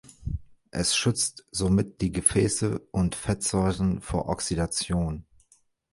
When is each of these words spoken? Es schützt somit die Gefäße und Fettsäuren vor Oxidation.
Es 0.71 0.95
schützt 0.95 1.45
somit 1.51 2.01
die 2.01 2.11
Gefäße 2.11 2.79
und 2.89 3.13
Fettsäuren 3.13 4.01
vor 4.01 4.29
Oxidation. 4.29 5.27